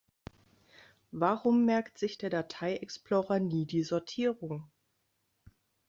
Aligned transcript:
Warum 1.11 1.65
merkt 1.65 1.99
sich 1.99 2.17
der 2.17 2.31
Datei-Explorer 2.31 3.37
nie 3.39 3.67
die 3.67 3.83
Sortierung? 3.83 4.67